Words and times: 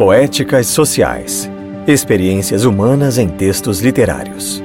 Poéticas 0.00 0.68
Sociais 0.68 1.46
Experiências 1.86 2.64
humanas 2.64 3.18
em 3.18 3.28
textos 3.28 3.80
literários. 3.80 4.62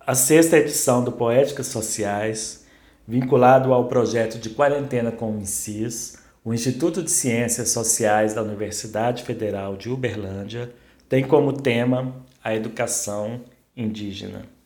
A 0.00 0.14
sexta 0.14 0.56
edição 0.56 1.04
do 1.04 1.12
Poéticas 1.12 1.66
Sociais, 1.66 2.64
vinculado 3.06 3.74
ao 3.74 3.86
projeto 3.86 4.38
de 4.38 4.48
quarentena 4.48 5.12
com 5.12 5.36
o 5.36 5.38
INSIS, 5.38 6.16
o 6.42 6.54
Instituto 6.54 7.02
de 7.02 7.10
Ciências 7.10 7.68
Sociais 7.68 8.32
da 8.32 8.42
Universidade 8.42 9.24
Federal 9.24 9.76
de 9.76 9.90
Uberlândia, 9.90 10.72
tem 11.06 11.22
como 11.22 11.52
tema 11.52 12.16
a 12.42 12.54
educação 12.54 13.42
indígena. 13.76 14.61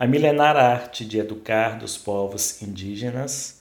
A 0.00 0.06
milenar 0.06 0.56
arte 0.56 1.04
de 1.04 1.18
educar 1.18 1.78
dos 1.78 1.98
povos 1.98 2.62
indígenas 2.62 3.60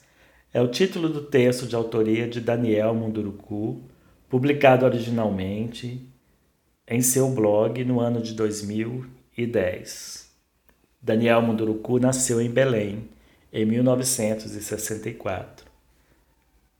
é 0.54 0.62
o 0.62 0.70
título 0.70 1.10
do 1.10 1.24
texto 1.24 1.68
de 1.68 1.76
autoria 1.76 2.30
de 2.30 2.40
Daniel 2.40 2.96
Munduruku, 2.96 3.82
publicado 4.30 4.86
originalmente 4.86 6.08
em 6.88 7.02
seu 7.02 7.30
blog 7.30 7.84
no 7.84 8.00
ano 8.00 8.22
de 8.22 8.34
2010. 8.36 10.30
Daniel 11.02 11.42
Munduruku 11.42 12.00
nasceu 12.00 12.40
em 12.40 12.50
Belém 12.50 13.10
em 13.52 13.66
1964. 13.66 15.66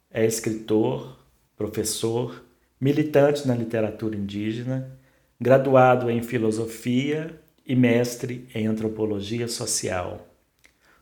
É 0.10 0.26
escritor, 0.26 1.20
professor, 1.58 2.46
militante 2.80 3.46
na 3.46 3.56
literatura 3.56 4.16
indígena, 4.16 4.98
graduado 5.38 6.10
em 6.10 6.24
filosofia 6.24 7.38
e 7.70 7.76
mestre 7.76 8.50
em 8.56 8.66
antropologia 8.66 9.48
social. 9.48 10.28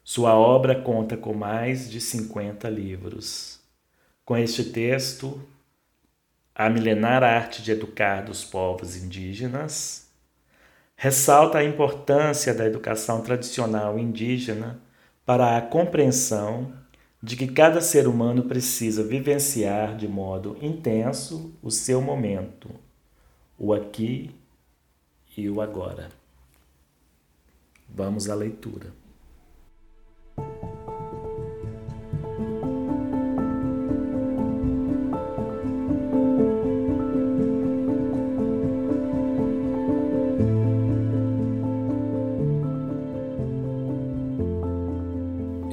Sua 0.04 0.36
obra 0.36 0.76
conta 0.76 1.16
com 1.16 1.34
mais 1.34 1.90
de 1.90 2.02
50 2.02 2.68
livros. 2.70 3.62
Com 4.26 4.36
este 4.36 4.66
texto, 4.66 5.42
A 6.54 6.70
Milenar 6.70 7.24
Arte 7.24 7.62
de 7.62 7.72
Educar 7.72 8.26
dos 8.26 8.44
Povos 8.44 8.98
Indígenas, 8.98 10.10
ressalta 10.98 11.60
a 11.60 11.64
importância 11.64 12.54
da 12.54 12.66
educação 12.66 13.22
tradicional 13.22 13.98
indígena 13.98 14.78
para 15.26 15.56
a 15.56 15.62
compreensão 15.62 16.74
de 17.24 17.38
que 17.38 17.48
cada 17.48 17.80
ser 17.80 18.10
humano 18.10 18.44
precisa 18.44 19.06
vivenciar 19.06 19.96
de 19.96 20.08
modo 20.08 20.58
intenso 20.62 21.58
o 21.64 21.72
seu 21.72 22.02
momento, 22.02 22.70
o 23.58 23.74
aqui 23.74 24.36
e 25.38 25.50
o 25.50 25.62
agora. 25.62 26.27
Vamos 27.90 28.30
à 28.30 28.36
leitura. 28.36 28.94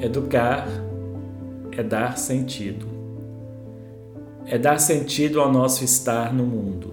Educar 0.01 0.69
é 1.73 1.83
dar 1.83 2.19
sentido. 2.19 2.87
É 4.47 4.59
dar 4.59 4.79
sentido 4.79 5.41
ao 5.41 5.51
nosso 5.51 5.83
estar 5.83 6.33
no 6.33 6.45
mundo. 6.45 6.93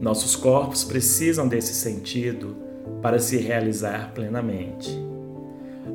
Nossos 0.00 0.34
corpos 0.34 0.84
precisam 0.84 1.46
desse 1.46 1.74
sentido 1.74 2.56
para 3.04 3.18
se 3.18 3.36
realizar 3.36 4.12
plenamente. 4.14 4.98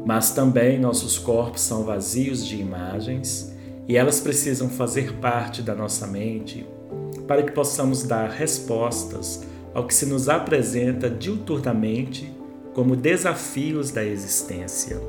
Mas 0.06 0.30
também 0.30 0.78
nossos 0.78 1.18
corpos 1.18 1.62
são 1.62 1.84
vazios 1.84 2.46
de 2.46 2.56
imagens 2.58 3.52
e 3.88 3.98
elas 3.98 4.20
precisam 4.20 4.70
fazer 4.70 5.14
parte 5.16 5.64
da 5.64 5.74
nossa 5.74 6.06
mente 6.06 6.68
para 7.28 7.42
que 7.42 7.52
possamos 7.52 8.04
dar 8.04 8.30
respostas 8.30 9.44
ao 9.74 9.88
que 9.88 9.96
se 9.96 10.06
nos 10.06 10.30
apresenta 10.30 11.10
diuturnamente 11.10 12.32
como 12.76 12.96
desafios 12.96 13.90
da 13.90 14.06
existência. 14.06 15.02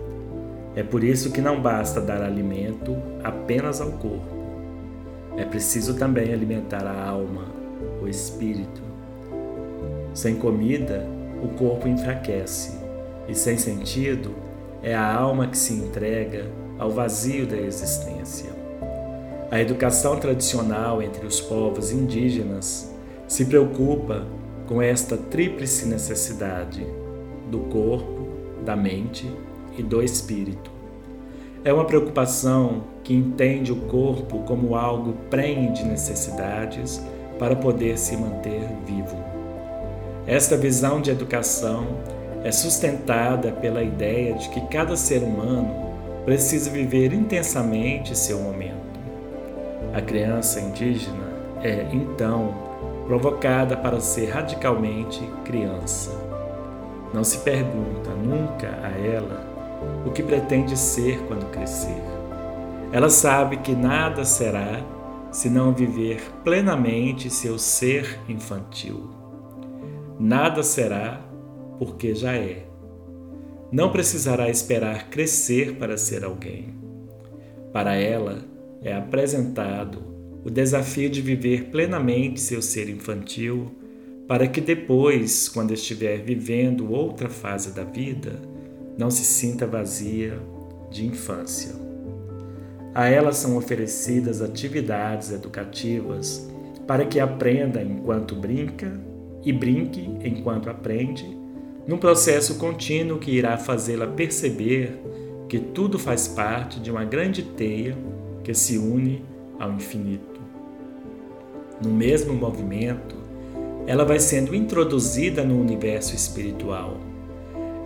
É 0.75 0.83
por 0.83 1.05
isso 1.05 1.31
que 1.31 1.43
não 1.43 1.61
basta 1.61 2.01
dar 2.01 2.23
alimento 2.23 2.97
apenas 3.23 3.79
ao 3.79 3.93
corpo. 3.93 4.41
É 5.37 5.45
preciso 5.45 5.99
também 5.99 6.33
alimentar 6.33 6.87
a 6.87 7.09
alma, 7.11 7.45
o 8.03 8.09
espírito. 8.09 8.81
Sem 10.15 10.37
comida, 10.37 11.20
o 11.43 11.49
corpo 11.57 11.89
enfraquece, 11.89 12.79
e 13.29 13.35
sem 13.35 13.57
sentido 13.57 14.35
é 14.83 14.95
a 14.95 15.15
alma 15.15 15.47
que 15.47 15.59
se 15.59 15.75
entrega 15.75 16.51
ao 16.79 16.91
vazio 16.91 17.47
da 17.47 17.57
existência. 17.57 18.51
A 19.51 19.61
educação 19.61 20.17
tradicional 20.17 21.03
entre 21.03 21.27
os 21.27 21.41
povos 21.41 21.91
indígenas 21.91 22.95
se 23.27 23.45
preocupa 23.45 24.25
com 24.67 24.81
esta 24.81 25.17
tríplice 25.17 25.87
necessidade 25.87 26.87
do 27.51 27.59
corpo, 27.61 28.29
da 28.65 28.77
mente 28.77 29.29
e 29.77 29.83
do 29.83 30.03
espírito. 30.03 30.71
É 31.65 31.73
uma 31.73 31.85
preocupação 31.85 32.85
que 33.03 33.13
entende 33.13 33.73
o 33.73 33.77
corpo 33.77 34.39
como 34.45 34.75
algo 34.77 35.15
prenhe 35.29 35.73
de 35.73 35.85
necessidades 35.85 37.03
para 37.39 37.57
poder 37.57 37.99
se 37.99 38.17
manter 38.17 38.63
vivo. 38.87 39.30
Esta 40.27 40.57
visão 40.57 41.01
de 41.01 41.11
educação 41.11 41.87
é 42.45 42.53
sustentada 42.53 43.53
pela 43.53 43.83
ideia 43.83 44.35
de 44.35 44.49
que 44.51 44.61
cada 44.69 44.97
ser 44.97 45.23
humano 45.23 45.91
precisa 46.25 46.71
viver 46.71 47.13
intensamente 47.13 48.17
seu 48.17 48.39
momento. 48.39 48.91
A 49.95 50.01
criança 50.01 50.61
indígena 50.61 51.31
é, 51.63 51.87
então, 51.93 52.55
provocada 53.07 53.77
para 53.77 54.01
ser 54.01 54.31
radicalmente 54.31 55.21
criança. 55.45 56.11
Não 57.13 57.25
se 57.25 57.39
pergunta 57.39 58.11
nunca 58.11 58.79
a 58.83 58.91
ela 58.91 59.51
o 60.07 60.11
que 60.11 60.23
pretende 60.23 60.77
ser 60.79 61.19
quando 61.27 61.51
crescer. 61.51 62.03
Ela 62.93 63.11
sabe 63.11 63.57
que 63.59 63.73
nada 63.73 64.25
será 64.25 64.81
se 65.33 65.49
não 65.49 65.73
viver 65.73 66.21
plenamente 66.45 67.31
seu 67.31 67.59
ser 67.59 68.19
infantil. 68.29 69.20
Nada 70.23 70.63
será, 70.63 71.19
porque 71.79 72.15
já 72.15 72.35
é. 72.35 72.67
Não 73.73 73.91
precisará 73.91 74.51
esperar 74.51 75.09
crescer 75.09 75.77
para 75.77 75.97
ser 75.97 76.25
alguém. 76.25 76.75
Para 77.73 77.95
ela 77.95 78.45
é 78.83 78.93
apresentado 78.93 80.05
o 80.45 80.51
desafio 80.51 81.09
de 81.09 81.23
viver 81.23 81.71
plenamente 81.71 82.39
seu 82.39 82.61
ser 82.61 82.91
infantil, 82.91 83.75
para 84.29 84.47
que 84.47 84.61
depois, 84.61 85.49
quando 85.49 85.73
estiver 85.73 86.19
vivendo 86.19 86.93
outra 86.93 87.31
fase 87.31 87.73
da 87.73 87.83
vida, 87.83 88.43
não 88.99 89.11
se 89.11 89.25
sinta 89.25 89.67
vazia 89.67 90.39
de 90.91 91.07
infância. 91.07 91.73
A 92.95 93.09
ela 93.09 93.33
são 93.33 93.57
oferecidas 93.57 94.43
atividades 94.43 95.33
educativas 95.33 96.47
para 96.87 97.07
que 97.07 97.19
aprenda 97.19 97.83
enquanto 97.83 98.37
brinca 98.37 99.09
e 99.45 99.53
brinque 99.53 100.01
enquanto 100.25 100.69
aprende, 100.69 101.39
num 101.87 101.99
processo 101.99 102.57
contínuo 102.57 103.19
que 103.19 103.31
irá 103.31 103.57
fazê-la 103.57 104.07
perceber 104.07 105.01
que 105.49 105.59
tudo 105.59 105.99
faz 105.99 106.29
parte 106.29 106.79
de 106.79 106.91
uma 106.91 107.05
grande 107.05 107.43
teia 107.43 107.97
que 108.45 108.55
se 108.55 108.79
une 108.79 109.25
ao 109.59 109.73
infinito. 109.73 110.41
No 111.83 111.91
mesmo 111.91 112.35
movimento, 112.35 113.17
ela 113.87 114.05
vai 114.05 114.21
sendo 114.21 114.55
introduzida 114.55 115.43
no 115.43 115.61
universo 115.61 116.15
espiritual, 116.15 116.99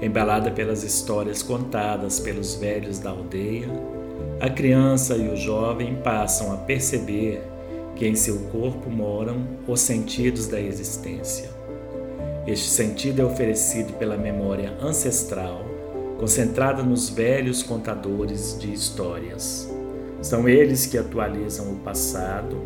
embalada 0.02 0.50
pelas 0.50 0.82
histórias 0.82 1.42
contadas 1.42 2.20
pelos 2.20 2.56
velhos 2.56 2.98
da 2.98 3.10
aldeia. 3.10 3.68
A 4.40 4.50
criança 4.50 5.16
e 5.16 5.28
o 5.28 5.36
jovem 5.36 5.96
passam 6.02 6.52
a 6.52 6.56
perceber 6.56 7.42
que 7.96 8.06
em 8.06 8.14
seu 8.14 8.38
corpo 8.50 8.90
moram 8.90 9.46
os 9.66 9.80
sentidos 9.80 10.46
da 10.46 10.60
existência. 10.60 11.48
Este 12.46 12.68
sentido 12.68 13.22
é 13.22 13.24
oferecido 13.24 13.92
pela 13.94 14.16
memória 14.16 14.76
ancestral, 14.80 15.64
concentrada 16.18 16.82
nos 16.82 17.08
velhos 17.08 17.62
contadores 17.62 18.58
de 18.58 18.72
histórias. 18.72 19.70
São 20.20 20.48
eles 20.48 20.86
que 20.86 20.98
atualizam 20.98 21.72
o 21.72 21.76
passado 21.76 22.56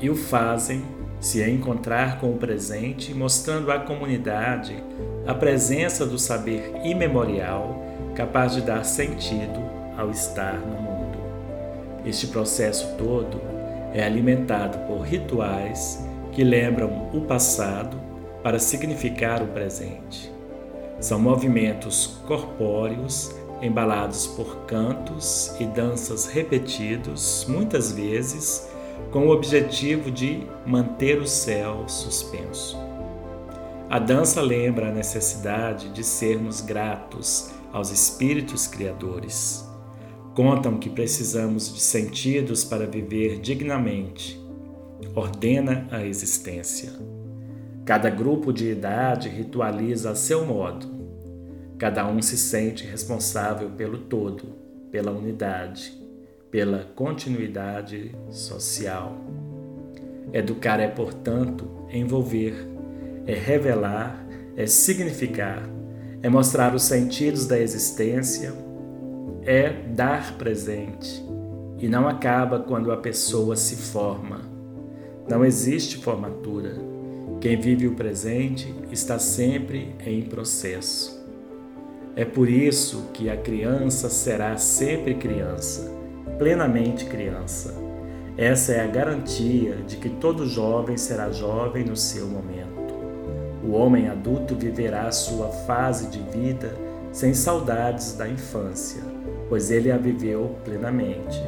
e 0.00 0.10
o 0.10 0.16
fazem 0.16 0.82
se 1.20 1.42
encontrar 1.48 2.20
com 2.20 2.32
o 2.32 2.36
presente, 2.36 3.14
mostrando 3.14 3.70
à 3.70 3.78
comunidade 3.78 4.76
a 5.26 5.32
presença 5.32 6.04
do 6.04 6.18
saber 6.18 6.72
imemorial 6.84 7.82
capaz 8.14 8.52
de 8.52 8.60
dar 8.60 8.84
sentido 8.84 9.58
ao 9.96 10.10
estar 10.10 10.58
no 10.58 10.82
mundo. 10.82 11.18
Este 12.04 12.26
processo 12.26 12.94
todo 12.98 13.53
é 13.94 14.02
alimentado 14.04 14.78
por 14.86 15.02
rituais 15.02 16.04
que 16.32 16.42
lembram 16.42 17.08
o 17.14 17.20
passado 17.22 17.96
para 18.42 18.58
significar 18.58 19.40
o 19.40 19.46
presente. 19.46 20.30
São 21.00 21.18
movimentos 21.18 22.18
corpóreos 22.26 23.34
embalados 23.62 24.26
por 24.26 24.66
cantos 24.66 25.54
e 25.58 25.64
danças 25.64 26.26
repetidos, 26.26 27.46
muitas 27.48 27.92
vezes 27.92 28.68
com 29.10 29.28
o 29.28 29.30
objetivo 29.30 30.10
de 30.10 30.46
manter 30.66 31.18
o 31.18 31.26
céu 31.26 31.88
suspenso. 31.88 32.76
A 33.88 33.98
dança 33.98 34.42
lembra 34.42 34.88
a 34.88 34.92
necessidade 34.92 35.88
de 35.90 36.02
sermos 36.02 36.60
gratos 36.60 37.50
aos 37.72 37.90
espíritos 37.90 38.66
criadores. 38.66 39.68
Contam 40.34 40.78
que 40.78 40.90
precisamos 40.90 41.72
de 41.72 41.80
sentidos 41.80 42.64
para 42.64 42.88
viver 42.88 43.38
dignamente. 43.38 44.36
Ordena 45.14 45.86
a 45.92 46.04
existência. 46.04 46.92
Cada 47.84 48.10
grupo 48.10 48.52
de 48.52 48.68
idade 48.68 49.28
ritualiza 49.28 50.10
a 50.10 50.14
seu 50.16 50.44
modo. 50.44 50.88
Cada 51.78 52.08
um 52.08 52.20
se 52.20 52.36
sente 52.36 52.84
responsável 52.84 53.70
pelo 53.70 53.98
todo, 53.98 54.44
pela 54.90 55.12
unidade, 55.12 55.92
pela 56.50 56.80
continuidade 56.96 58.12
social. 58.30 59.16
Educar 60.32 60.80
é, 60.80 60.88
portanto, 60.88 61.86
envolver, 61.92 62.54
é 63.24 63.34
revelar, 63.34 64.26
é 64.56 64.66
significar, 64.66 65.62
é 66.22 66.28
mostrar 66.28 66.74
os 66.74 66.82
sentidos 66.82 67.46
da 67.46 67.58
existência, 67.58 68.63
é 69.44 69.70
dar 69.70 70.36
presente. 70.38 71.24
E 71.78 71.88
não 71.88 72.08
acaba 72.08 72.60
quando 72.60 72.90
a 72.90 72.96
pessoa 72.96 73.56
se 73.56 73.76
forma. 73.76 74.40
Não 75.28 75.44
existe 75.44 75.98
formatura 75.98 76.94
quem 77.44 77.60
vive 77.60 77.86
o 77.86 77.94
presente 77.94 78.74
está 78.90 79.18
sempre 79.18 79.94
em 80.06 80.22
processo. 80.22 81.22
É 82.16 82.24
por 82.24 82.48
isso 82.48 83.10
que 83.12 83.28
a 83.28 83.36
criança 83.36 84.08
será 84.08 84.56
sempre 84.56 85.14
criança, 85.14 85.92
plenamente 86.38 87.04
criança. 87.04 87.74
Essa 88.38 88.72
é 88.72 88.80
a 88.82 88.86
garantia 88.86 89.76
de 89.86 89.98
que 89.98 90.08
todo 90.08 90.46
jovem 90.46 90.96
será 90.96 91.30
jovem 91.30 91.84
no 91.84 91.96
seu 91.96 92.26
momento. 92.26 92.94
O 93.62 93.72
homem 93.72 94.08
adulto 94.08 94.54
viverá 94.54 95.12
sua 95.12 95.48
fase 95.48 96.06
de 96.06 96.20
vida 96.20 96.74
sem 97.12 97.34
saudades 97.34 98.14
da 98.14 98.26
infância, 98.26 99.02
pois 99.48 99.70
ele 99.70 99.90
a 99.90 99.96
viveu 99.96 100.56
plenamente. 100.64 101.42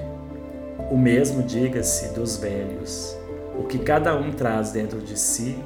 O 0.91 0.97
mesmo 0.97 1.43
diga-se 1.43 2.15
dos 2.15 2.37
velhos. 2.37 3.17
O 3.59 3.65
que 3.65 3.79
cada 3.79 4.15
um 4.17 4.31
traz 4.33 4.71
dentro 4.71 5.01
de 5.01 5.19
si 5.19 5.57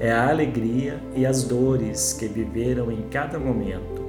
é 0.00 0.10
a 0.10 0.28
alegria 0.28 1.00
e 1.14 1.26
as 1.26 1.44
dores 1.44 2.12
que 2.12 2.26
viveram 2.26 2.90
em 2.90 3.02
cada 3.10 3.38
momento. 3.38 4.02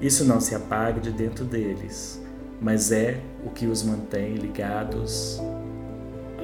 Isso 0.00 0.24
não 0.24 0.40
se 0.40 0.54
apaga 0.54 1.00
de 1.00 1.10
dentro 1.10 1.44
deles, 1.44 2.22
mas 2.60 2.92
é 2.92 3.18
o 3.44 3.50
que 3.50 3.66
os 3.66 3.82
mantém 3.82 4.34
ligados 4.34 5.40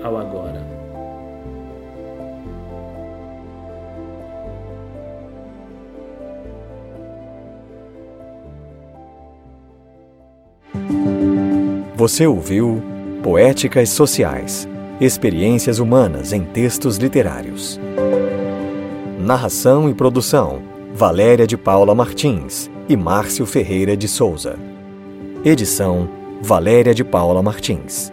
ao 0.02 0.16
agora. 0.16 0.91
Você 12.02 12.26
ouviu 12.26 12.82
Poéticas 13.22 13.90
Sociais 13.90 14.68
Experiências 15.00 15.78
Humanas 15.78 16.32
em 16.32 16.42
Textos 16.42 16.96
Literários. 16.96 17.78
Narração 19.20 19.88
e 19.88 19.94
produção: 19.94 20.60
Valéria 20.92 21.46
de 21.46 21.56
Paula 21.56 21.94
Martins 21.94 22.68
e 22.88 22.96
Márcio 22.96 23.46
Ferreira 23.46 23.96
de 23.96 24.08
Souza. 24.08 24.58
Edição: 25.44 26.08
Valéria 26.40 26.92
de 26.92 27.04
Paula 27.04 27.40
Martins. 27.40 28.12